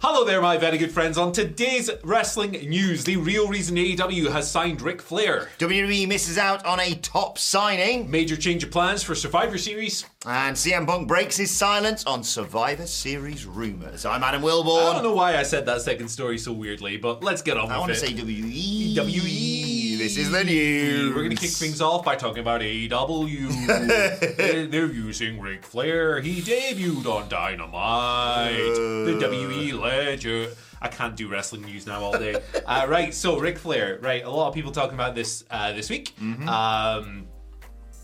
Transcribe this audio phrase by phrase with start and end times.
[0.00, 1.16] Hello there, my very good friends.
[1.16, 5.48] On today's wrestling news, the real reason AEW has signed Ric Flair.
[5.58, 10.04] WWE misses out on a top signing, Major change of plans for Survivor Series.
[10.26, 14.04] and CM Punk breaks his silence on Survivor Series rumors.
[14.04, 14.90] I'm Adam Wilbourn.
[14.90, 17.70] I don't know why I said that second story so weirdly, but let's get on
[17.70, 17.94] I with want it.
[17.94, 18.94] to say WWE.
[18.96, 19.83] WWE.
[20.04, 21.14] This is the news.
[21.14, 24.36] We're going to kick things off by talking about AEW.
[24.36, 26.20] they're, they're using Ric Flair.
[26.20, 28.52] He debuted on Dynamite.
[28.52, 30.54] the WE legend.
[30.82, 32.34] I can't do wrestling news now all day.
[32.66, 33.98] uh, right, so Ric Flair.
[34.02, 36.12] Right, a lot of people talking about this uh, this week.
[36.20, 37.26] Um,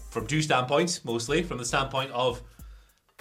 [0.09, 2.41] from two standpoints, mostly from the standpoint of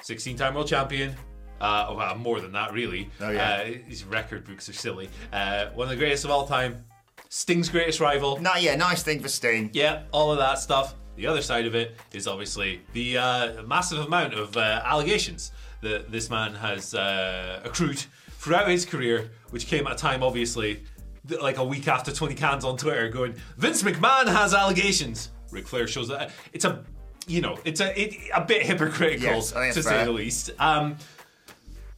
[0.04, 1.18] 16-time world champion.
[1.60, 3.10] Uh, well, more than that, really.
[3.20, 3.66] Oh, yeah.
[3.66, 5.10] Uh, his record books are silly.
[5.34, 6.86] Uh, one of the greatest of all time.
[7.30, 8.40] Sting's greatest rival.
[8.42, 9.70] No, yeah, nice thing for Sting.
[9.74, 10.96] Yeah, all of that stuff.
[11.16, 16.12] The other side of it is obviously the uh, massive amount of uh, allegations that
[16.12, 18.00] this man has uh, accrued
[18.32, 20.82] throughout his career, which came at a time, obviously,
[21.28, 25.30] th- like a week after Tony Khan's on Twitter going, Vince McMahon has allegations.
[25.52, 26.32] Ric Flair shows that.
[26.54, 26.84] It's a,
[27.28, 30.52] you know, it's a it, a bit hypocritical Yes, to that's say the least.
[30.58, 30.98] Um,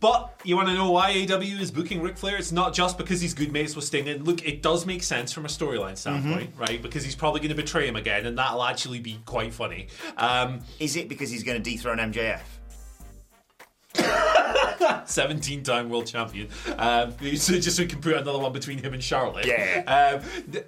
[0.01, 2.35] but you want to know why AEW is booking Ric Flair?
[2.35, 4.09] It's not just because he's good mates with Sting.
[4.09, 6.81] And look, it does make sense from a storyline standpoint, right?
[6.81, 9.87] Because he's probably going to betray him again, and that'll actually be quite funny.
[10.17, 12.41] Um, Is it because he's going to dethrone MJF?
[15.05, 16.47] 17 time world champion.
[16.77, 19.45] Um, so just so we can put another one between him and Charlotte.
[19.45, 20.19] Yeah.
[20.19, 20.65] Um, th-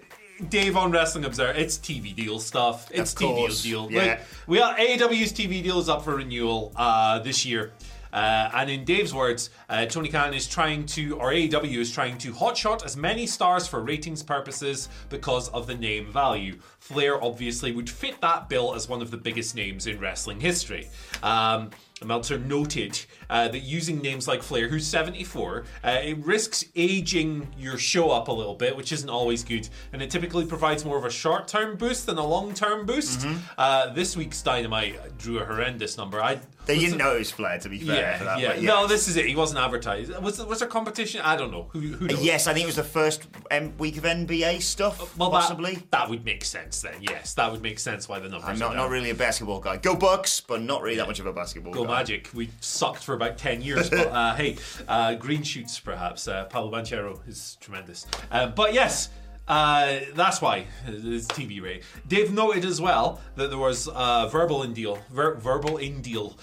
[0.50, 2.90] Dave on Wrestling Observer, it's TV deal stuff.
[2.92, 3.90] It's TV deal.
[3.92, 4.04] yeah.
[4.04, 7.72] Look, we are AEW's TV deal is up for renewal uh, this year.
[8.14, 12.18] Uh, and in Dave's words, uh, Tony Khan is trying to, or AEW is trying
[12.20, 16.58] to hotshot as many stars for ratings purposes because of the name value.
[16.80, 20.88] Flair obviously would fit that bill as one of the biggest names in wrestling history.
[21.24, 21.72] Um,
[22.06, 27.78] Meltzer noted uh, that using names like Flair, who's 74, uh, it risks aging your
[27.78, 31.06] show up a little bit, which isn't always good, and it typically provides more of
[31.06, 33.22] a short term boost than a long term boost.
[33.22, 33.38] Mm-hmm.
[33.58, 36.22] Uh, this week's Dynamite drew a horrendous number.
[36.22, 37.96] I They didn't know it was Flair, to be fair.
[37.96, 38.54] Yeah, for that, yeah.
[38.54, 39.26] but No, this is it.
[39.26, 40.18] He wasn't advertised.
[40.22, 41.22] Was was there competition?
[41.22, 41.70] I don't know.
[41.72, 42.24] Who, who knows?
[42.24, 45.80] Yes, I think it was the first um, week of NBA stuff, Well, possibly.
[45.92, 46.96] That, would make sense then.
[47.02, 48.50] Yes, that would make sense why the numbers.
[48.50, 49.78] I'm not, not really a basketball guy.
[49.78, 51.80] Go Bucks, but not really that much of a basketball guy.
[51.80, 51.98] Go guy.
[51.98, 52.30] Magic.
[52.34, 54.58] We sucked for about 10 years, but uh, hey,
[54.88, 56.28] uh, green shoots perhaps.
[56.28, 58.06] Uh, Paolo Banchero is tremendous.
[58.32, 59.10] Uh, but yes,
[59.48, 61.84] uh, that's why it's TV rate.
[62.08, 66.38] Dave noted as well that there was a verbal in deal, ver- verbal in deal,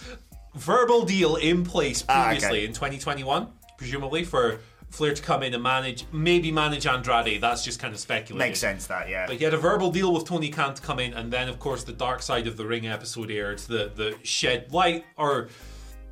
[0.55, 2.31] verbal deal in place Ah, okay.
[2.33, 7.41] previously in 2021, presumably for Flair to come in and manage, maybe manage Andrade.
[7.41, 8.45] That's just kind of speculated.
[8.49, 9.25] Makes sense, that, yeah.
[9.29, 11.61] But he had a verbal deal with Tony Khan to come in, and then, of
[11.61, 13.61] course, the Dark Side of the Ring episode aired.
[13.61, 15.49] The the shed light, or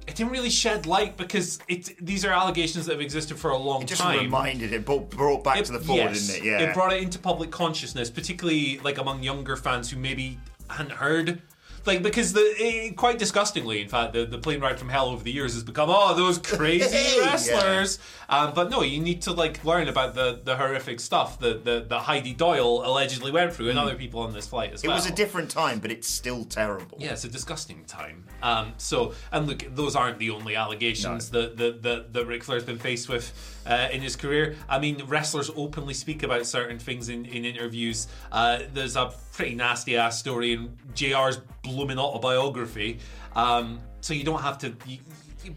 [0.09, 3.57] it didn't really shed light because it these are allegations that have existed for a
[3.59, 4.19] long It just time.
[4.19, 6.49] reminded it, brought, brought back to the fore, yes, didn't it?
[6.49, 6.59] Yeah.
[6.71, 10.39] It brought it into public consciousness, particularly like among younger fans who maybe
[10.71, 11.43] hadn't heard.
[11.89, 15.25] Like because the eh, quite disgustingly, in fact, the, the plane ride from hell over
[15.25, 17.27] the years has become oh those crazy Yeah.
[17.31, 17.99] wrestlers.
[18.29, 21.87] Um, but no, you need to like learn about the, the horrific stuff that the,
[21.89, 24.87] that Heidi Doyle allegedly went through, and other people on this flight as Hmm.
[24.87, 24.99] it well.
[24.99, 26.99] was a different time, but it's still terrible.
[27.01, 28.25] Yeah, it's a disgusting time.
[28.43, 32.65] Um, so, and look, those aren't the only allegations that, that, that, that Ric Flair's
[32.65, 33.33] been faced with
[33.69, 34.57] uh, in his career.
[34.69, 38.09] I mean, wrestlers openly speak about certain things in, in interviews.
[38.33, 42.99] Uh, there's a pretty nasty ass story in JR's blooming autobiography.
[43.37, 44.75] Um, so you don't have to.
[44.87, 44.99] You,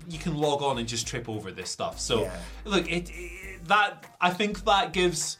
[0.07, 1.99] you- can log on and just trip over this stuff.
[1.99, 2.39] So, Yeah.
[2.65, 5.37] look, it, it that I think that gives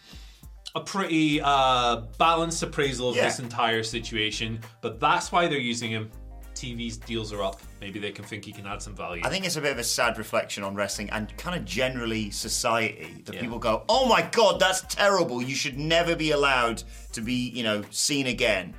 [0.75, 3.25] a pretty uh, balanced appraisal of Yeah.
[3.25, 6.09] this entire situation, but that's why they're using him.
[6.56, 7.62] TV's deals are up.
[7.80, 9.21] Maybe they can think he can add some value.
[9.25, 12.30] I think it's a bit of a sad reflection on wrestling and kind of generally
[12.31, 13.42] society that Yeah.
[13.42, 15.42] people go, "Oh my god, that's terrible.
[15.42, 16.83] You should never be allowed
[17.13, 18.74] to be, you know, seen again."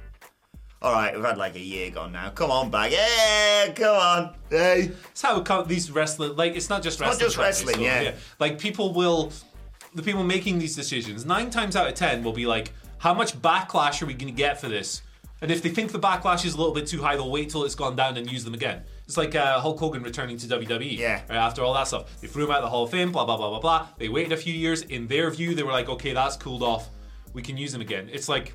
[0.80, 2.30] All right, we've had like a year gone now.
[2.30, 2.90] Come on back.
[2.90, 4.34] Yeah, come on.
[4.50, 4.90] Hey.
[5.12, 7.28] It's how come, these wrestling like it's not just wrestling.
[7.28, 7.74] not wrestling.
[7.74, 8.14] just wrestling, so, yeah.
[8.40, 9.32] Like people will,
[9.94, 13.40] the people making these decisions nine times out of ten will be like, how much
[13.40, 15.02] backlash are we going to get for this?
[15.42, 17.64] And if they think the backlash is a little bit too high, they'll wait till
[17.64, 18.84] it's gone down and use them again.
[19.06, 20.96] It's like uh, Hulk Hogan returning to WWE.
[20.96, 21.20] Yeah.
[21.28, 23.10] Right, after all that stuff, they threw him out of the Hall of Fame.
[23.10, 23.88] Blah blah blah blah blah.
[23.98, 24.82] They waited a few years.
[24.82, 26.88] In their view, they were like, okay, that's cooled off.
[27.32, 28.08] We can use him again.
[28.12, 28.54] It's like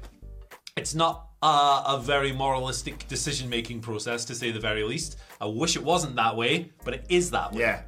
[0.78, 5.18] it's not uh, a very moralistic decision making process to say the very least.
[5.42, 7.62] I wish it wasn't that way, but it is that way.
[7.62, 7.82] Yeah.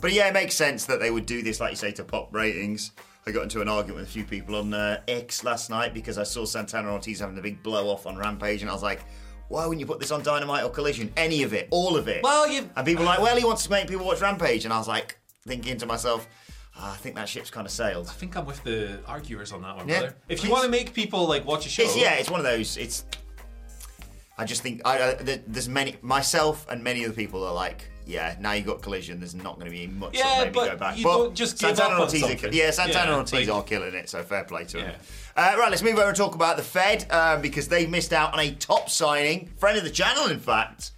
[0.00, 2.32] But yeah, it makes sense that they would do this, like you say, to pop
[2.32, 2.92] ratings.
[3.26, 6.18] I got into an argument with a few people on uh, X last night because
[6.18, 8.82] I saw Santana and Ortiz having a big blow off on Rampage, and I was
[8.82, 9.02] like,
[9.48, 11.10] why wouldn't you put this on Dynamite or Collision?
[11.16, 12.22] Any of it, all of it.
[12.22, 14.74] Well, you- And people were like, well, he wants to make people watch Rampage, and
[14.74, 16.26] I was like, thinking to myself,
[16.76, 18.08] "Ah, I think that ship's kind of sailed.
[18.08, 20.16] I think I'm with the arguers on that one, Yeah, brother.
[20.28, 20.52] If you please.
[20.52, 22.76] want to make people like watch a show, It's, yeah, it's one of those.
[22.76, 23.04] It's.
[24.36, 25.14] I just think I, I,
[25.46, 28.36] there's many myself and many other people are like, yeah.
[28.40, 29.20] Now you've got collision.
[29.20, 30.96] There's not going to be much Yeah, that maybe go back.
[30.98, 33.48] you But don't just give Santana up on Ortiz are, yeah, Santana Yeah, and Ortiz
[33.48, 34.08] like- are killing it.
[34.08, 34.90] So fair play to them.
[34.90, 34.96] Yeah.
[35.36, 38.32] Uh, right, let's move over and talk about the Fed um, because they missed out
[38.32, 40.92] on a top signing, friend of the channel, in fact.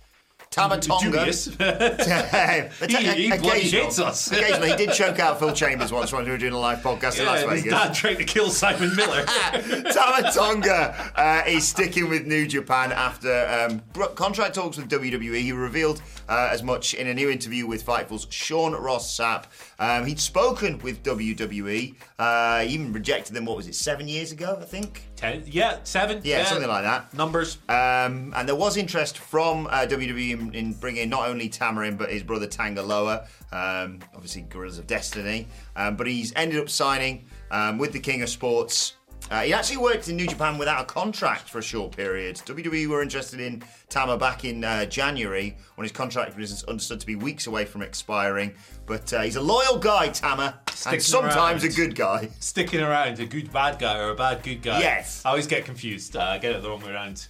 [0.57, 1.27] Tama Tonga.
[2.89, 4.33] He, He- he bloody hates us.
[4.33, 7.19] occasionally, he did choke out Phil Chambers once when we were doing a live podcast
[7.21, 7.73] in Las yeah, his Vegas.
[7.73, 9.25] dad tried to kill Simon Miller.
[9.93, 13.83] Tama Tonga uh, is sticking with New Japan after um,
[14.15, 15.39] contract talks with WWE.
[15.41, 19.45] He revealed uh, as much in a new interview with Fightful's Sean Ross Sapp.
[19.79, 21.95] Um, he'd spoken with WWE.
[22.19, 23.45] Uh, he even rejected them.
[23.45, 23.75] What was it?
[23.75, 25.03] Seven years ago, I think.
[25.17, 26.21] Ten, yeah, seven.
[26.25, 27.13] Yeah, something like that.
[27.15, 27.59] Numbers.
[27.69, 32.11] Um, and there was interest from uh, WWE in, in bringing not only Tamarin but
[32.11, 35.49] his brother Tanga Loa, um, obviously Guerrillas of Destiny.
[35.75, 38.95] Um, but he's ended up signing um, with the King of Sports.
[39.31, 42.37] Uh, he actually worked in New Japan without a contract for a short period.
[42.37, 47.07] WWE were interested in Tama back in uh, January when his contract was understood to
[47.07, 48.55] be weeks away from expiring.
[48.87, 51.73] But uh, he's a loyal guy, Tama, and sometimes around.
[51.73, 52.29] a good guy.
[52.41, 54.79] Sticking around, a good bad guy or a bad good guy.
[54.79, 55.23] Yes.
[55.25, 56.17] I always get confused.
[56.17, 57.27] Uh, I get it the wrong way around.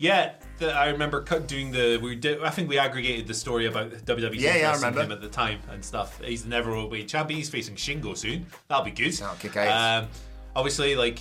[0.00, 1.98] Yeah, the, I remember doing the.
[2.00, 2.40] We did.
[2.42, 5.02] I think we aggregated the story about WWE's Yeah, yeah, I interest in remember.
[5.02, 6.20] him at the time and stuff.
[6.22, 7.36] He's the never weight champion.
[7.38, 8.46] He's facing Shingo soon.
[8.68, 9.12] That'll be good.
[9.14, 10.04] That'll kick ass.
[10.04, 10.08] Um,
[10.58, 11.20] obviously, like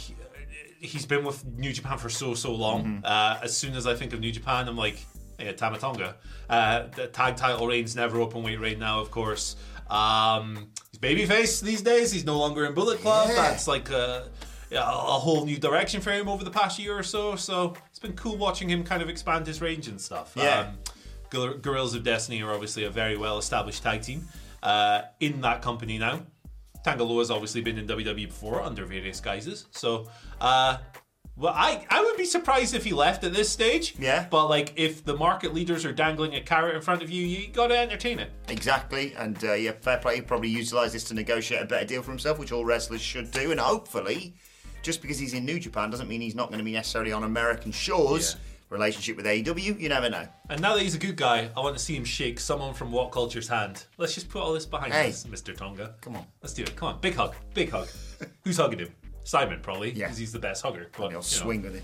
[0.79, 2.83] he's been with New Japan for so so long.
[2.83, 3.05] Mm-hmm.
[3.05, 5.05] Uh, as soon as I think of New Japan, I'm like,
[5.39, 6.15] yeah, Tama Tonga.
[6.49, 9.55] Uh, the tag title reign's never open weight right now, of course.
[9.89, 12.11] Um, he's babyface these days.
[12.11, 13.29] He's no longer in Bullet Club.
[13.29, 13.35] Yeah.
[13.35, 14.27] That's like a,
[14.71, 17.35] a whole new direction for him over the past year or so.
[17.35, 20.33] So it's been cool watching him kind of expand his range and stuff.
[20.35, 20.59] Yeah.
[20.59, 20.77] Um,
[21.29, 24.27] Gor- Guerrillas of Destiny are obviously a very well established tag team
[24.63, 26.21] uh, in that company now.
[26.83, 29.65] Tanga Loa's obviously been in WWE before under various guises.
[29.71, 30.07] So,
[30.39, 30.77] uh,
[31.35, 33.93] well, I, I would be surprised if he left at this stage.
[33.99, 34.25] Yeah.
[34.29, 37.49] But, like, if the market leaders are dangling a carrot in front of you, you
[37.49, 38.31] got to entertain it.
[38.47, 40.15] Exactly, and uh, yeah, fair play.
[40.15, 43.29] He probably utilised this to negotiate a better deal for himself, which all wrestlers should
[43.29, 43.51] do.
[43.51, 44.33] And hopefully,
[44.81, 47.23] just because he's in New Japan doesn't mean he's not going to be necessarily on
[47.23, 48.33] American shores.
[48.33, 48.41] Yeah.
[48.69, 50.27] Relationship with AEW, you never know.
[50.49, 52.91] And now that he's a good guy, I want to see him shake someone from
[52.91, 53.85] What Culture's hand.
[53.97, 55.09] Let's just put all this behind Hey.
[55.09, 55.55] us, Mr.
[55.55, 55.95] Tonga.
[56.01, 56.25] Come on.
[56.41, 56.75] Let's do it.
[56.75, 56.99] Come on.
[56.99, 57.33] Big hug.
[57.53, 57.87] Big hug.
[58.43, 58.89] Who's hugging him?
[59.23, 59.91] Simon, probably.
[59.91, 60.05] Yeah.
[60.07, 60.89] Because he's the best hugger.
[60.91, 61.21] But, He'll you know.
[61.21, 61.83] swing with it.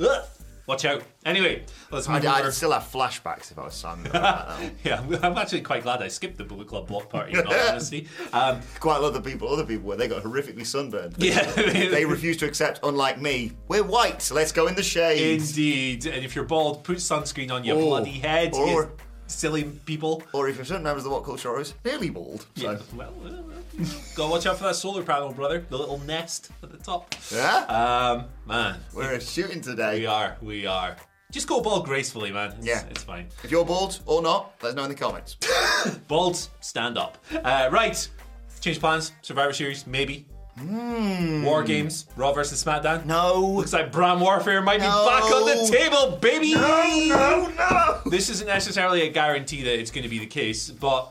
[0.00, 0.24] Ugh.
[0.66, 1.02] Watch out.
[1.26, 2.46] Anyway, let's move I'd, over.
[2.48, 4.60] I'd still have flashbacks if I was about.
[4.84, 8.06] Yeah, I'm actually quite glad I skipped the Bullet Club block party, in all honesty.
[8.32, 11.16] Um, Quite a lot of people, other people, were they got horrifically sunburned.
[11.18, 11.50] yeah.
[11.52, 15.40] they refuse to accept, unlike me, we're white, so let's go in the shade.
[15.40, 16.06] Indeed.
[16.06, 17.86] And if you're bald, put sunscreen on your Oh.
[17.86, 18.92] bloody head, Or-
[19.32, 20.22] silly people.
[20.32, 22.46] Or if you're certain members of the What Culture is nearly bald.
[22.56, 22.70] So.
[22.72, 22.78] Yeah.
[22.94, 23.86] Well, well, well.
[24.14, 25.64] Go watch out for that solar panel, brother.
[25.68, 27.14] The little nest at the top.
[27.32, 27.64] Yeah?
[27.66, 30.00] Um, man, We're shooting today.
[30.00, 30.96] we are, we are.
[31.30, 32.52] Just go bald gracefully, man.
[32.58, 32.84] It's, Yeah.
[32.90, 33.28] it's fine.
[33.42, 35.36] If you're bald or not, let us know in the comments.
[36.08, 37.16] Balds, stand up.
[37.42, 38.08] Uh, right,
[38.60, 39.12] change plans.
[39.22, 40.26] Survivor Series, maybe.
[40.58, 41.44] Hmm.
[41.44, 43.06] War Games, Raw versus SmackDown.
[43.06, 43.40] No.
[43.40, 46.54] Looks like Brand Warfare might be back on the table, baby.
[46.54, 48.00] No, no, no.
[48.10, 51.10] This isn't necessarily a guarantee that it's going to be the case, but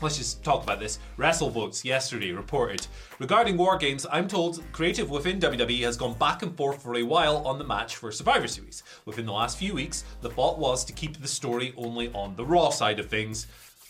[0.00, 0.98] let's just talk about this.
[1.18, 2.86] WrestleVotes yesterday reported
[3.18, 4.06] regarding War Games.
[4.10, 7.64] I'm told creative within WWE has gone back and forth for a while on the
[7.64, 8.82] match for Survivor Series.
[9.04, 12.44] Within the last few weeks, the thought was to keep the story only on the
[12.46, 13.46] Raw side of things.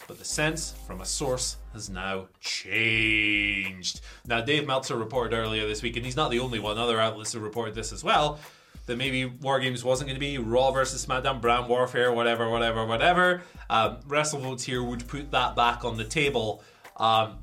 [0.06, 4.02] But the sense from a source has now changed.
[4.26, 7.34] Now, Dave Meltzer reported earlier this week, and he's not the only one, other outlets
[7.34, 8.38] have reported this as well,
[8.86, 12.86] that maybe War Games wasn't going to be Raw versus SmackDown, Brand Warfare, whatever, whatever,
[12.86, 13.42] whatever.
[13.68, 16.62] Um, WrestleVotes here would put that back on the table.
[16.96, 17.38] Um,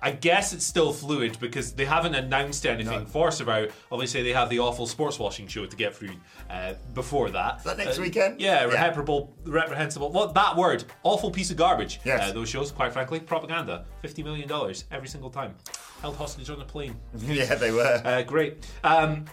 [0.00, 3.72] I guess it's still fluid because they haven't announced anything for Survivor.
[3.90, 6.12] Obviously, they have the awful sports washing show to get through
[6.48, 7.58] uh, before that.
[7.58, 8.40] Is that next weekend?
[8.40, 8.64] Yeah, Yeah.
[8.66, 10.12] reprehensible, reprehensible.
[10.12, 11.98] Well, that word, awful piece of garbage.
[12.04, 12.30] Yes.
[12.30, 13.86] Uh, those shows, quite frankly, propaganda.
[14.00, 15.56] Fifty million dollars every single time,
[16.00, 16.96] held hostage on a plane.
[17.26, 18.02] yeah, they were.
[18.04, 18.66] Uh, great.
[18.84, 19.24] Um,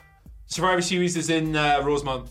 [0.48, 2.29] Survivor Series is in uh, Rosemont.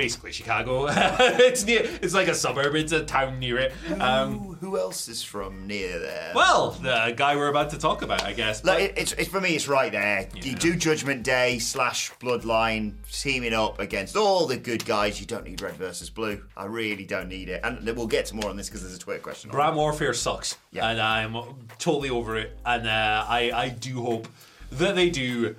[0.00, 0.86] Basically Chicago.
[0.90, 1.82] it's near.
[2.00, 2.74] It's like a suburb.
[2.74, 3.72] It's a town near it.
[4.00, 6.32] Um, Who- who else is from near there?
[6.34, 8.64] well, the guy we're about to talk about, I guess.
[8.64, 9.50] Look, But- it, it's, it's for me.
[9.56, 10.28] It's right there.
[10.34, 15.20] You do Judgment Day slash Bloodline teaming up against all the good guys.
[15.20, 16.42] You don't need Red versus Blue.
[16.56, 17.60] I really don't need it.
[17.64, 19.50] And we'll get to more on this because there's a Twitter question.
[19.50, 19.56] on.
[19.56, 20.88] Brand Warfare sucks, Yeah.
[20.88, 21.36] and I'm
[21.78, 22.56] totally over it.
[22.64, 24.28] And uh, I, I do hope
[24.72, 25.54] that they do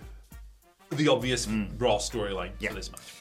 [0.91, 2.51] the obvious Raw storyline Mm.
[2.59, 2.69] Yeah.
[2.69, 3.20] for this match.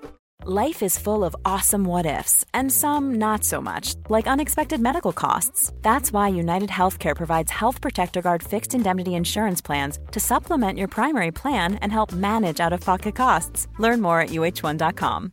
[0.43, 5.13] Life is full of awesome what ifs, and some not so much, like unexpected medical
[5.13, 5.71] costs.
[5.83, 10.87] That's why United Healthcare provides Health Protector Guard fixed indemnity insurance plans to supplement your
[10.87, 13.67] primary plan and help manage out of pocket costs.
[13.77, 15.31] Learn more at uh1.com.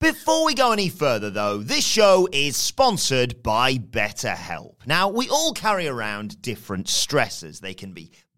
[0.00, 4.86] Before we go any further, though, this show is sponsored by BetterHelp.
[4.86, 7.60] Now, we all carry around different stresses.
[7.60, 8.12] They can be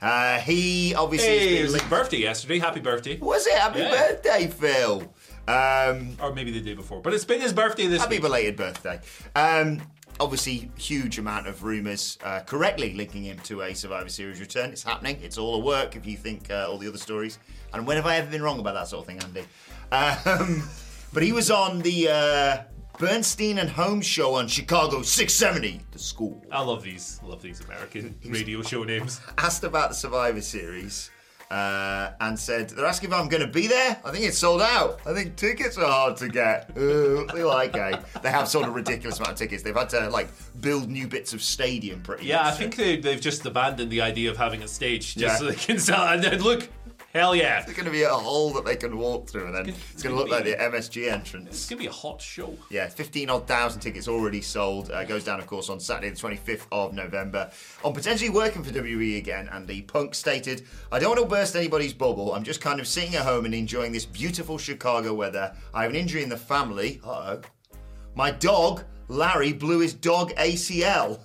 [0.00, 2.58] Uh, he obviously Hey, it was his birthday yesterday.
[2.58, 3.18] Happy birthday.
[3.18, 3.54] Was it?
[3.54, 3.90] Happy Yeah.
[3.90, 5.12] birthday, Phil.
[5.48, 7.00] Um, Or maybe the day before.
[7.02, 8.22] But it's been his birthday this Happy week.
[8.22, 9.00] belated birthday.
[9.34, 9.80] Um,
[10.20, 14.70] obviously, huge amount of rumours uh, correctly linking him to a Survivor Series return.
[14.70, 15.18] It's happening.
[15.22, 17.38] It's all a work if you think uh, all the other stories.
[17.72, 19.44] And when have I ever been wrong about that sort of thing, Andy?
[19.90, 20.68] Um,
[21.12, 22.62] but he was on the uh,
[22.98, 26.40] Bernstein and Holmes show on Chicago 670, the Score.
[26.50, 27.20] I love these.
[27.22, 29.20] Love these American radio show names.
[29.38, 31.10] Asked about the Survivor Series.
[31.50, 33.98] Uh, and said they're asking if I'm going to be there.
[34.04, 35.00] I think it's sold out.
[35.06, 36.68] I think tickets are hard to get.
[36.76, 37.98] Uh, they like eh?
[38.22, 39.62] They have sold a ridiculous amount of tickets.
[39.62, 40.28] They've had to like
[40.60, 44.30] build new bits of stadium pretty Yeah, I think they, they've just abandoned the idea
[44.30, 45.36] of having a stage just Yeah.
[45.36, 46.06] so they can sell.
[46.08, 46.68] And then look,
[47.18, 47.62] hell yeah.
[47.62, 50.14] It's going to be a hole that they can walk through, and then it's going
[50.14, 51.48] to look like the MSG entrance.
[51.48, 52.56] It's going to be a hot show.
[52.70, 54.90] Yeah, 15 odd thousand tickets already sold.
[54.90, 57.50] Uh, goes down, of course, on Saturday, the 25th of November.
[57.84, 61.56] On potentially working for WWE again, and the Punk stated, I don't want to burst
[61.56, 62.34] anybody's bubble.
[62.34, 65.54] I'm just kind of sitting at home and enjoying this beautiful Chicago weather.
[65.74, 67.00] I have an injury in the family.
[67.04, 67.40] Uh oh.
[68.14, 71.20] My dog, Larry, blew his dog ACL.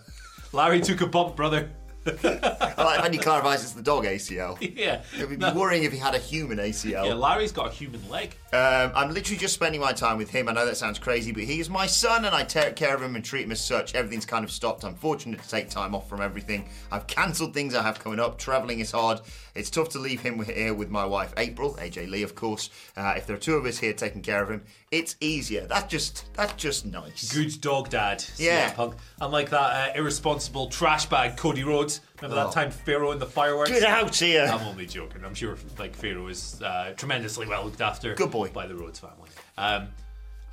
[0.51, 1.71] Larry took a bump, brother.
[2.05, 4.57] I like when he clarifies it's the dog ACL.
[4.75, 5.01] yeah.
[5.17, 7.05] It would be worrying if he had a human ACL.
[7.05, 8.36] Yeah, Larry's got a human leg.
[8.51, 10.48] Um, I'm literally just spending my time with him.
[10.48, 13.01] I know that sounds crazy, but he is my son and I take care of
[13.01, 13.95] him and treat him as such.
[13.95, 14.83] Everything's kind of stopped.
[14.83, 16.69] I'm fortunate to take time off from everything.
[16.91, 18.38] I've cancelled things I have coming up.
[18.38, 19.22] Travelling is hard.
[19.55, 22.69] It's tough to leave him here with my wife, April, AJ Lee, of course.
[22.98, 25.65] Uh, if there are two of us here taking care of him, it's easier.
[25.67, 27.33] That's just that's just nice.
[27.33, 28.23] Good dog dad.
[28.38, 28.69] Yeah.
[28.69, 28.95] CM Punk.
[29.21, 32.01] Unlike that uh, irresponsible trash bag Cody Rhodes.
[32.21, 32.45] Remember Oh.
[32.45, 33.71] that time Pharaoh in the fireworks?
[33.71, 34.45] Get out here!
[34.50, 35.25] I'm only joking.
[35.25, 38.13] I'm sure like Pharaoh is uh, tremendously well looked after.
[38.15, 38.50] Good boy.
[38.50, 39.29] by the Rhodes family.
[39.57, 39.88] Um,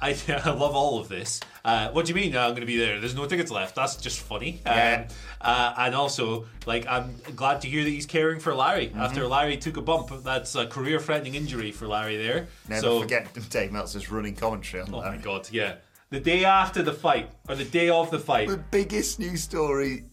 [0.02, 1.40] I, I love all of this.
[1.64, 2.99] Uh, what do you mean uh, I'm going to be there?
[3.00, 3.75] There's no tickets left.
[3.75, 4.61] That's just funny.
[4.64, 5.04] Yeah.
[5.09, 9.00] Um, uh, and also, like, I'm glad to hear that he's caring for Larry Mm-hmm.
[9.00, 10.11] after Larry took a bump.
[10.25, 12.49] That's a career-threatening injury for Larry there.
[12.69, 15.16] Never so, forget Dave Meltzer's running commentary on Oh that.
[15.16, 15.75] my god, yeah.
[16.09, 18.49] the day after the fight or the day of the fight.
[18.49, 20.04] The biggest news story,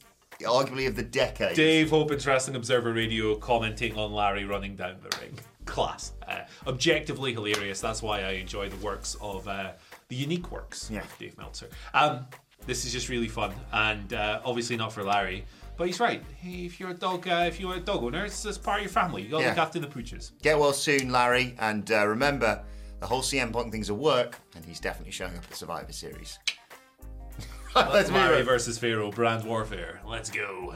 [0.41, 1.55] arguably of the decade.
[1.55, 5.39] Dave opens Wrestling Observer Radio commenting on Larry running down the ring.
[5.67, 6.13] Class.
[6.27, 7.79] Uh, objectively hilarious.
[7.79, 9.71] That's why I enjoy the works of uh,
[10.07, 11.01] the unique works Yeah.
[11.01, 11.69] of Dave Meltzer.
[11.93, 12.25] Um,
[12.65, 15.45] this is just really fun, and uh, obviously not for Larry.
[15.77, 16.23] But he's right.
[16.37, 18.83] Hey, if you're a dog, uh, if you're a dog owner, it's, it's part of
[18.85, 19.21] your family.
[19.21, 19.49] You got to Yeah.
[19.49, 20.31] look after the pooches.
[20.41, 21.55] Get well soon, Larry.
[21.59, 22.63] And uh, remember,
[22.99, 26.39] the whole CM Punk thing's a work, and he's definitely showing up at Survivor Series.
[27.75, 30.01] let's Larry versus Pharaoh, brand warfare.
[30.05, 30.73] Let's go.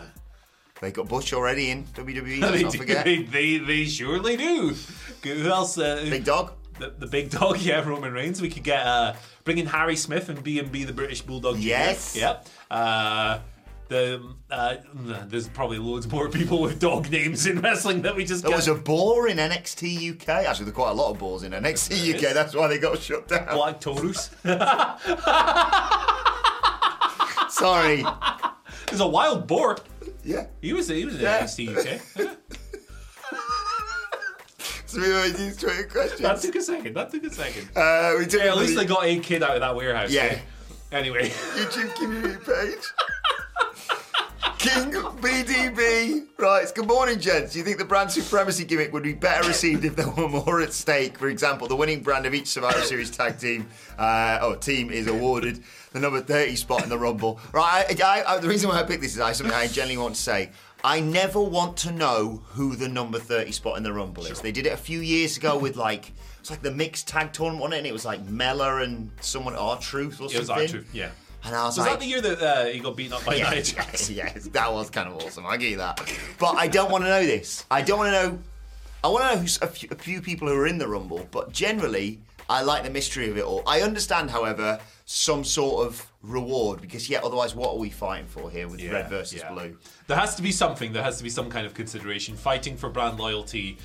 [0.82, 2.42] They got Bush already in WWE.
[2.52, 3.06] they, do- forget.
[3.06, 4.76] they, they, they surely do.
[5.24, 5.78] Who else?
[5.78, 6.54] Uh, Big dog.
[6.80, 8.42] the, the big dog, yeah, Roman Reigns.
[8.42, 11.58] We could get uh, bring in Harry Smith and B and B the British Bulldog.
[11.58, 11.62] Jr.
[11.62, 12.16] Yes.
[12.16, 12.48] Yep.
[12.72, 13.40] Uh,
[13.90, 14.76] the uh,
[15.28, 18.56] there's probably loads more people with dog names in wrestling that we just There get.
[18.56, 20.30] was a boar in NXT UK.
[20.48, 22.34] Actually, there's quite a lot of boars in NXT UK.
[22.34, 23.54] That's why they got shut down.
[23.54, 24.30] Black Taurus.
[27.50, 28.04] Sorry.
[28.88, 29.78] There's a wild boar.
[30.24, 30.46] Yeah.
[30.62, 31.42] He was he was Yeah.
[31.44, 32.38] NXT UK.
[34.86, 36.20] So we always use Twitter questions.
[36.20, 36.94] that took a second.
[36.98, 37.70] That took a second.
[37.78, 40.12] Uh, we took Yeah, at least they got a kid out of that warehouse.
[40.12, 40.24] Yeah.
[40.24, 40.40] eh?
[40.92, 41.30] Anyway.
[41.56, 42.84] YouTube community page.
[44.62, 47.53] King BDB writes, Good morning, gents.
[47.53, 50.62] Do you think the brand supremacy gimmick would be better received if there were more
[50.62, 51.18] at stake?
[51.18, 55.08] For example, the winning brand of each Survivor Series tag team uh, or team is
[55.08, 55.63] awarded
[55.94, 57.39] the number 30 spot in the Rumble.
[57.51, 60.13] Right, I, I, the reason why I picked this is I, something I genuinely want
[60.13, 60.51] to say.
[60.84, 64.41] I never want to know who the number 30 spot in the Rumble is.
[64.41, 67.63] They did it a few years ago with like, it's like the mixed tag tournament
[67.63, 70.68] on it, and it was like Mella and someone, R Truth or It was something.
[70.68, 71.10] R-Truth, yeah.
[71.43, 73.36] And I was, Was like, that the year that uh, he got beaten up by
[73.36, 74.10] yeah, Jax?
[74.10, 75.45] yes, that was kind of awesome.
[75.45, 76.00] I give you that.
[76.38, 77.65] But I don't want to know this.
[77.71, 78.39] I don't want to know.
[79.03, 81.27] I want to know who's a few, a few people who are in the Rumble,
[81.31, 83.63] but generally, I like the mystery of it all.
[83.65, 88.51] I understand, however, some sort of reward because, yeah, otherwise, what are we fighting for
[88.51, 89.51] here with red versus yeah.
[89.51, 89.77] blue?
[90.07, 90.93] There has to be something.
[90.93, 92.36] There has to be some kind of consideration.
[92.36, 93.77] Fighting for brand loyalty.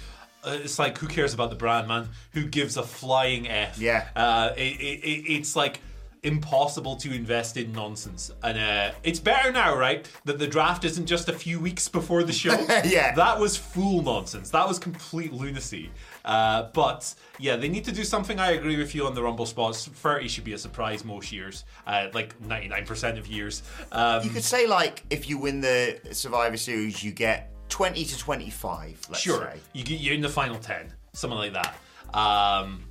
[0.44, 2.08] Uh, it's like who cares about the brand, man?
[2.32, 3.78] Who gives a flying f?
[3.78, 4.08] Yeah.
[4.14, 5.80] Uh, it, it, it, it's like
[6.26, 10.06] impossible to invest in nonsense, and uh, it's better now, right?
[10.24, 12.54] That the draft isn't just a few weeks before the show.
[12.84, 13.14] Yeah.
[13.14, 14.50] That was full nonsense.
[14.50, 15.90] That was complete lunacy.
[16.24, 18.38] Uh, but yeah, they need to do something.
[18.40, 19.86] I agree with you on the Rumble spots.
[19.86, 23.62] 30 should be a surprise most years, uh, like 99% of years.
[23.92, 28.18] Um, You could say, like, if you win the Survivor Series, you get 20 to
[28.18, 29.60] 25, let's Sure, say.
[29.72, 31.74] you get you're in the final ten, something like that.
[32.16, 32.84] Um,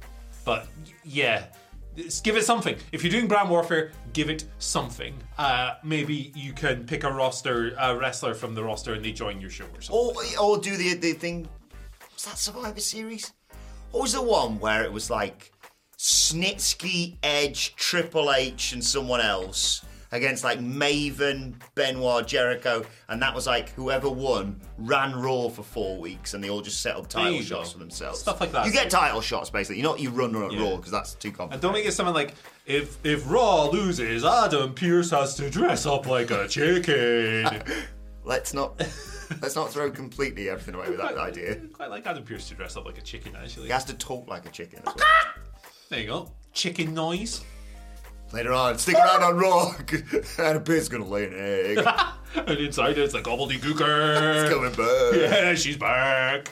[0.44, 0.68] but
[1.04, 1.46] yeah,
[2.24, 2.76] give it something.
[2.92, 5.16] If you're doing brand warfare, give it something.
[5.38, 9.42] Uh, maybe you can pick a roster, a wrestler from the roster, and they join
[9.42, 10.38] your show or something.
[10.40, 11.48] Or, or do the the thing.
[12.14, 13.34] Was that Survivor Series?
[13.92, 15.52] What was the one where it was like
[15.98, 23.48] Snitsky, Edge, Triple H, and someone else against like Maven, Benoit, Jericho, and that was
[23.48, 27.42] like whoever won ran Raw for four weeks, and they all just set up title
[27.42, 27.74] shots go.
[27.74, 28.20] for themselves.
[28.20, 28.66] Stuff like that.
[28.66, 29.78] You get title shots basically.
[29.78, 30.76] You not you run Raw Yeah.
[30.76, 31.62] because that's too And complicated.
[31.62, 32.34] don't make it something like
[32.66, 37.48] if if Raw loses, Adam Pearce has to dress up like a chicken.
[38.24, 38.80] Let's not
[39.42, 41.58] let's not throw completely everything away with that idea.
[41.74, 43.68] Quite like Adam Pearce to dress up like a chicken, actually.
[43.68, 44.80] He has to talk like a chicken.
[44.84, 44.96] Well.
[45.90, 46.32] There you go.
[46.52, 47.44] Chicken noise.
[48.34, 49.76] Later on, stick around on Raw,
[50.40, 51.88] and a pig's gonna lay an egg.
[52.36, 54.42] and inside it's a Gobbledy Gooker.
[54.42, 55.32] It's coming back.
[55.32, 56.50] Yeah, she's back.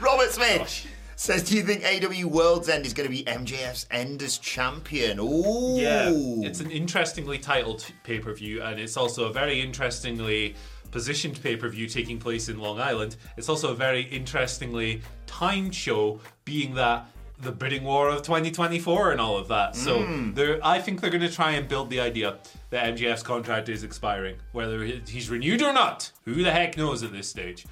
[0.00, 3.86] Robert Smith oh, says, "Do you think AEW World's End is going to be MJF's
[3.90, 6.10] end as champion?" Ooh, Yeah,
[6.46, 10.54] it's an interestingly titled pay per view, and it's also a very interestingly
[10.90, 13.16] positioned pay per view taking place in Long Island.
[13.36, 17.08] It's also a very interestingly timed show, being that
[17.44, 19.76] the bidding war of 2024 and all of that.
[19.76, 20.04] So
[20.34, 22.38] they're, I think they're going to try and build the idea
[22.70, 26.10] that MJF's contract is expiring, whether he's renewed or not.
[26.24, 27.66] Who the heck knows at this stage?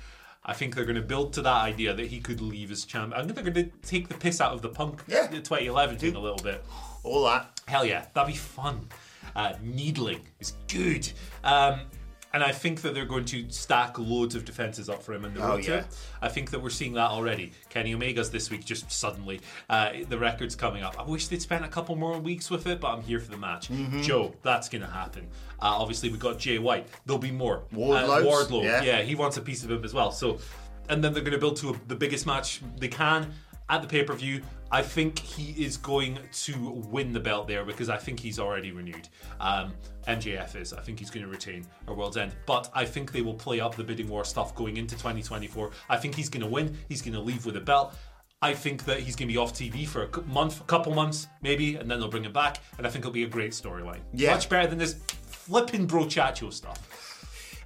[0.45, 3.13] I think they're going to build to that idea that he could leave as champ.
[3.15, 5.27] I think they're going to take the piss out of the Punk Yeah.
[5.29, 6.65] 2011 thing a little bit.
[7.05, 7.61] all that.
[7.67, 8.89] Hell yeah, that'd be fun.
[9.37, 11.11] Uh, needling is good.
[11.45, 11.83] Um,
[12.35, 15.35] and I think that they're going to stack loads of defenses up for him in
[15.35, 15.85] the Oh, road yeah.
[16.21, 17.53] I think that we're seeing that already.
[17.69, 19.41] Kenny Omega's this week just suddenly.
[19.69, 20.99] Uh, the record's coming up.
[20.99, 23.37] I wish they'd spent a couple more weeks with it, but I'm here for the
[23.37, 23.69] match.
[23.71, 24.03] Mm-hmm.
[24.03, 25.27] Joe, that's going to happen.
[25.61, 26.87] Uh, obviously, we got Jay White.
[27.07, 27.65] There'll be more.
[27.73, 28.83] Wardlow's, Uh, Wardlow, yeah.
[28.83, 30.11] yeah, he wants a piece of him as well.
[30.13, 30.39] So,
[30.89, 33.33] and then they're going to build to a, the biggest match they can
[33.69, 34.43] at the pay per view.
[34.73, 38.73] I think he is going to win the belt there because I think he's already
[38.73, 39.07] renewed.
[39.39, 39.75] Um,
[40.09, 40.73] MJF is.
[40.73, 42.33] I think he's going to retain or World's End.
[42.47, 45.71] But I think they will play up the bidding war stuff going into 2024.
[45.91, 46.75] I think he's going to win.
[46.89, 47.95] He's going to leave with a belt.
[48.41, 51.29] I think that he's going to be off TV for a month, a couple months,
[51.43, 52.59] maybe, and then they'll bring him back.
[52.79, 54.01] And I think it'll be a great storyline.
[54.15, 54.33] Yeah.
[54.33, 56.89] Much better than this flipping brochacho stuff.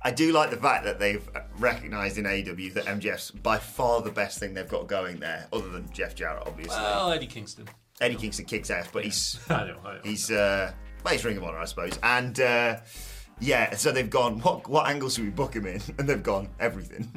[0.06, 4.12] I do like the fact that they've recognised in AEW that MJF's by far the
[4.12, 6.76] best thing they've got going there, other than Jeff Jarrett, obviously.
[6.76, 7.66] Well, Eddie Kingston.
[8.00, 10.00] Eddie Kingston kicks ass, but he's I know, I know.
[10.04, 10.70] he's uh,
[11.04, 11.98] well, he's Ring of Honor, I suppose.
[12.04, 12.76] And uh,
[13.40, 14.38] yeah, so they've gone.
[14.42, 15.80] What what angles should we book him in?
[15.98, 17.12] And they've gone everything.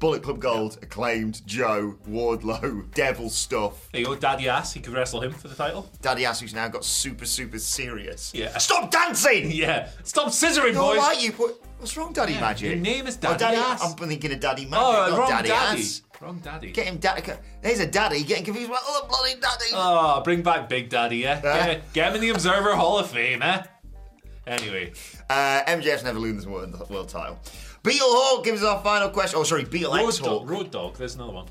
[0.00, 3.88] Bullet Club Gold, acclaimed Joe, Wardlow, Devil stuff.
[3.92, 4.72] There you go, Daddy Ass.
[4.72, 5.88] He could wrestle him for the title.
[6.00, 8.32] Daddy Ass, who's now got super super serious.
[8.34, 8.56] Yeah.
[8.58, 9.50] Stop dancing.
[9.60, 9.90] Yeah.
[10.04, 10.98] Stop scissoring, You're boys.
[10.98, 11.62] right, you put.
[11.78, 12.68] What's wrong, Daddy Yeah, Magic?
[12.70, 13.82] your name is Oh, Daddy Ass.
[13.84, 15.80] I'm thinking of Daddy Magic, Oh, not wrong Daddy, daddy.
[15.80, 16.02] Ass.
[16.20, 16.70] Wrong daddy.
[16.72, 17.32] Get him, Daddy.
[17.62, 19.64] There's a Daddy getting confused about other bloody Daddy.
[19.72, 21.40] Oh, bring back Big Daddy, yeah?
[21.40, 21.66] Huh?
[21.66, 23.62] Get, get him in the Observer Hall of Fame, eh?
[24.46, 24.92] Anyway,
[25.28, 27.38] Uh, MJF's never lose the world, world title.
[27.82, 29.38] Beetle Hawk gives us our final question.
[29.38, 30.40] Oh, sorry, Beetle Road X Hawk.
[30.40, 31.46] Dog, Road Dog, there's another one.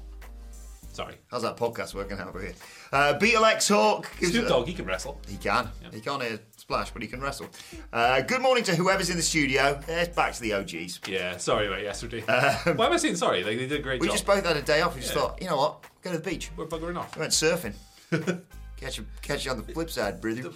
[0.91, 1.15] Sorry.
[1.31, 2.53] How's that podcast working out over here?
[2.91, 4.07] Uh, Beetle X Hawk.
[4.19, 5.19] gives Snoop Dogg, he can wrestle.
[5.27, 5.69] He can.
[5.91, 7.47] He can't hear splash, but he can wrestle.
[7.93, 9.79] Uh, good morning to whoever's in the studio.
[9.87, 10.99] It's back to the OGs.
[11.07, 12.21] Yeah, sorry about yesterday.
[12.21, 13.43] Why am I saying sorry?
[13.43, 14.15] Like, they did a great Um, We job.
[14.15, 14.93] just both had a day off.
[14.95, 15.21] We just Yeah.
[15.21, 15.83] thought, you know what?
[16.03, 16.51] Go to the beach.
[16.57, 17.15] We're buggering off.
[17.15, 17.73] We went surfing.
[18.77, 20.51] catch you, catch you on the flip side, brother.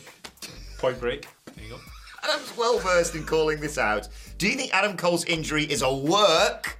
[0.77, 1.27] Point break.
[1.55, 1.79] There you go.
[2.23, 4.07] Adam's well versed in calling this out.
[4.37, 6.79] Do you think Adam Cole's injury is a work?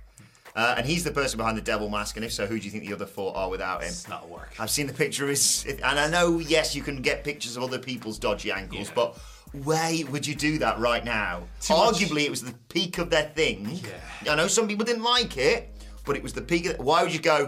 [0.56, 2.15] Uh, and he's the person behind the devil mask.
[2.15, 3.88] And if so, who do you think the other four are without him?
[3.89, 4.53] It's not a work.
[4.60, 7.63] I've seen the picture of his, and I know, yes, you can get pictures of
[7.63, 8.93] other people's dodgy ankles, Yeah.
[8.93, 9.17] but
[9.63, 11.47] why would you do that right now?
[11.60, 13.79] Too much- Arguably, it was the peak of their thing.
[14.23, 14.34] Yeah.
[14.34, 15.73] I know some people didn't like it,
[16.06, 16.67] but it was the peak.
[16.67, 17.47] Of, why would you go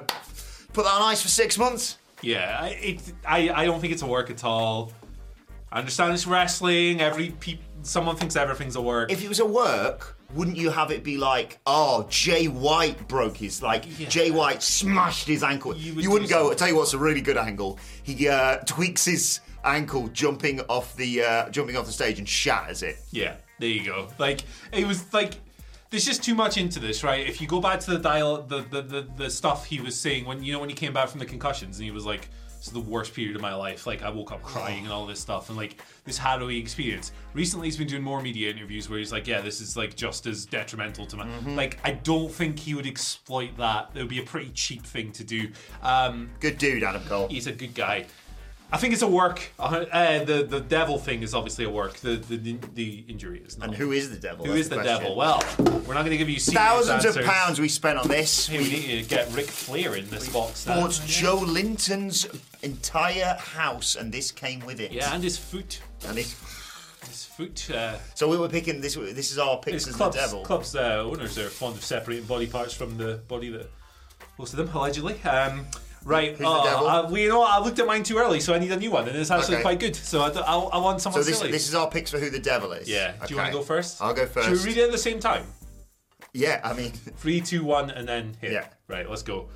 [0.73, 1.99] put that on ice for six months?
[2.23, 4.91] Yeah, it, I, I don't think it's a work at all.
[5.75, 7.01] I understand it's wrestling.
[7.01, 9.11] Every peop, someone thinks everything's a work.
[9.11, 13.35] If it was a work, wouldn't you have it be like, oh, Jay White broke
[13.35, 14.07] his, like, Yeah.
[14.07, 15.75] Jay White smashed his ankle?
[15.75, 16.49] You You, would wouldn't go.
[16.49, 17.77] I'll tell you what's a really good angle.
[18.03, 22.81] He uh, tweaks his ankle jumping off the uh, jumping off the stage and shatters
[22.81, 22.95] it.
[23.11, 24.07] Yeah, there you go.
[24.17, 25.33] Like it was like
[25.89, 27.27] there's just too much into this, right?
[27.27, 30.23] If you go back to the dial, the the, the, the stuff he was saying
[30.25, 32.29] when you know when he came back from the concussions, and he was like,
[32.65, 35.05] "This is the worst period of my life." Like I woke up crying and all
[35.05, 37.11] this stuff, and like this harrowing experience.
[37.33, 40.25] Recently, he's been doing more media interviews where he's like, "Yeah, this is like just
[40.25, 43.91] as detrimental to my." Like I don't think he would exploit that.
[43.93, 45.49] It would be a pretty cheap thing to do.
[45.83, 47.27] Um, Good dude, Adam Cole.
[47.27, 48.07] he's a good guy.
[48.71, 49.51] I think it's a work.
[49.59, 51.97] Uh, the the devil thing is obviously a work.
[51.97, 53.69] The the, the injury is not.
[53.69, 54.45] And who is the devil?
[54.45, 55.01] Who That's is the question.
[55.01, 55.15] devil?
[55.15, 58.47] Well, we're not going to give you Thousands of pounds we spent on this.
[58.47, 60.65] Hey, we need to get Ric Flair in this box.
[60.65, 60.81] now.
[60.81, 62.27] bought Joe Linton's
[62.63, 64.91] entire house, and this came with it.
[64.91, 65.79] Yeah, and his foot.
[66.07, 66.35] And it,
[67.07, 67.69] His foot.
[67.71, 68.95] Uh, so we were picking this.
[68.95, 70.43] This is our picks as club's, the devil.
[70.43, 73.69] club's uh, owners are fond of separating body parts from the body that
[74.39, 75.21] most of them allegedly.
[75.23, 75.65] Um,
[76.05, 76.29] right.
[76.29, 76.87] Who's the uh, devil?
[76.87, 77.51] uh, well, you know, what?
[77.51, 79.55] I looked at mine too early, so I need a new one, and it's actually
[79.55, 79.63] Okay.
[79.63, 79.95] quite good.
[79.95, 81.51] So I, I, I want someone So this, silly.
[81.51, 82.87] this is our picks for who the devil is.
[82.87, 83.11] yeah.
[83.25, 83.57] Do you want Okay.
[83.57, 84.01] to go first?
[84.01, 84.47] I'll go first.
[84.47, 85.43] Should we read it at the same time?
[86.33, 88.51] Yeah, I mean, Three, two, one, and then hit.
[88.53, 88.65] Yeah.
[88.87, 89.47] Right, let's go.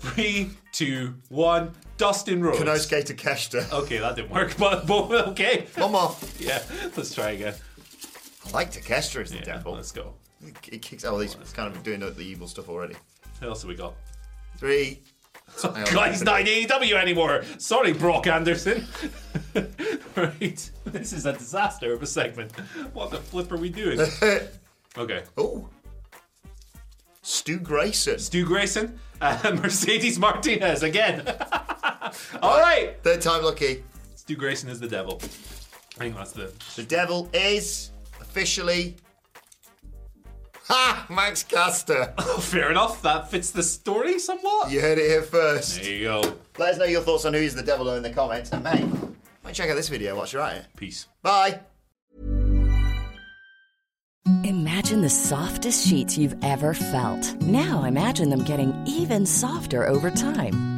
[0.00, 1.72] Three, two, one.
[1.96, 2.60] Dustin Rhodes.
[2.60, 3.72] Konosuke Takeshita.
[3.82, 5.66] Okay, that didn't work, but, but okay.
[5.76, 6.14] One more.
[6.38, 6.62] Yeah,
[6.96, 7.54] let's try again.
[8.46, 9.72] I like Takeshita as the Yeah, devil.
[9.74, 10.14] let's go.
[10.70, 11.04] It kicks.
[11.04, 12.94] out Oh, he's kind of doing the the evil stuff already.
[13.40, 13.94] What else have we got?
[14.56, 15.02] Three.
[15.62, 15.92] Hang on.
[15.92, 17.42] God, he's not in AEW anymore.
[17.58, 18.86] Sorry, Brock Anderson.
[20.16, 22.52] right, this is a disaster of a segment.
[22.92, 24.00] What the flip are we doing?
[24.96, 25.68] Okay, oh.
[27.22, 28.18] Stu Grayson.
[28.18, 31.22] Stu Grayson, uh, Mercedes Martinez again.
[32.42, 33.84] All right, Third time lucky.
[34.16, 35.20] Stu Grayson is the devil.
[35.98, 38.96] I think that's the The devil is officially.
[40.68, 41.06] Ha!
[41.08, 42.14] Max Caster.
[42.18, 43.02] Oh, fair enough.
[43.02, 44.70] That fits the story somewhat.
[44.70, 45.80] You heard it here first.
[45.82, 46.20] There you go.
[46.58, 48.52] Let us know your thoughts on who is the devil in the comments.
[48.52, 48.84] And mate,
[49.42, 50.66] might check out this video whilst you're at it.
[50.76, 51.06] Peace.
[51.22, 51.60] Bye.
[54.44, 57.34] Imagine the softest sheets you've ever felt.
[57.40, 60.77] Now imagine them getting even softer over time.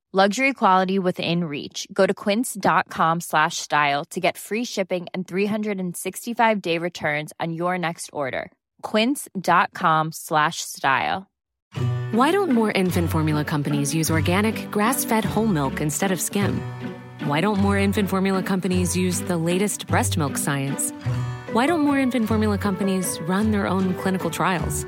[0.13, 1.87] Luxury quality within reach.
[1.93, 7.77] Go to quince.com slash style to get free shipping and 365 day returns on your
[7.77, 8.51] next order.
[8.81, 11.31] Quince.com slash style.
[12.11, 16.61] Why don't more infant formula companies use organic, grass fed whole milk instead of skim?
[17.23, 20.91] Why don't more infant formula companies use the latest breast milk science?
[21.53, 24.85] Why don't more infant formula companies run their own clinical trials?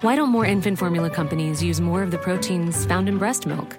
[0.00, 3.78] Why don't more infant formula companies use more of the proteins found in breast milk?